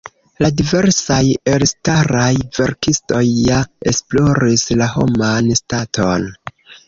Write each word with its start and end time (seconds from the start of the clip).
La 0.43 0.47
diversaj 0.59 1.19
elstaraj 1.51 2.31
verkistoj 2.59 3.21
ja 3.49 3.59
esploris 3.93 4.67
la 4.83 4.89
homan 4.97 5.53
staton. 5.63 6.29